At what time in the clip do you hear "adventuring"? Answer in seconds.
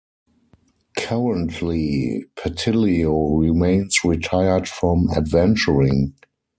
5.15-6.15